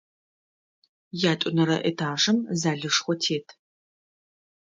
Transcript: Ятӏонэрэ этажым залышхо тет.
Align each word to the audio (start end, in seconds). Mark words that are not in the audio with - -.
Ятӏонэрэ 1.31 1.77
этажым 1.89 2.37
залышхо 2.61 3.13
тет. 3.21 3.47